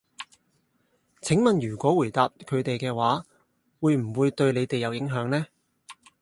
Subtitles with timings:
[1.21, 3.23] 請問如果回答佢哋嘅話，
[3.79, 5.45] 會唔會對你哋有影響呢？